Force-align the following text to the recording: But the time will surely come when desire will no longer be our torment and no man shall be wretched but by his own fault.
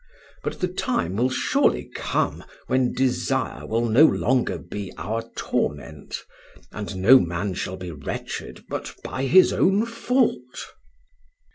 But 0.41 0.59
the 0.61 0.67
time 0.67 1.15
will 1.17 1.29
surely 1.29 1.91
come 1.93 2.43
when 2.65 2.91
desire 2.91 3.67
will 3.67 3.87
no 3.87 4.03
longer 4.03 4.57
be 4.57 4.91
our 4.97 5.21
torment 5.35 6.23
and 6.71 6.95
no 6.95 7.19
man 7.19 7.53
shall 7.53 7.77
be 7.77 7.91
wretched 7.91 8.65
but 8.67 8.95
by 9.03 9.25
his 9.25 9.53
own 9.53 9.85
fault. 9.85 10.73